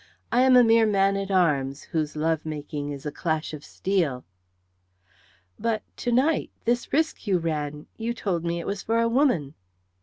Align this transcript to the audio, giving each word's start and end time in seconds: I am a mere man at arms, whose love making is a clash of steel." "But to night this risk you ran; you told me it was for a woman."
I 0.31 0.41
am 0.41 0.57
a 0.57 0.63
mere 0.63 0.87
man 0.87 1.15
at 1.15 1.29
arms, 1.29 1.83
whose 1.83 2.15
love 2.15 2.43
making 2.43 2.91
is 2.91 3.05
a 3.05 3.11
clash 3.11 3.53
of 3.53 3.63
steel." 3.63 4.25
"But 5.59 5.83
to 5.97 6.11
night 6.11 6.49
this 6.65 6.91
risk 6.91 7.27
you 7.27 7.37
ran; 7.37 7.85
you 7.97 8.15
told 8.15 8.43
me 8.43 8.59
it 8.59 8.65
was 8.65 8.81
for 8.81 8.99
a 8.99 9.07
woman." 9.07 9.53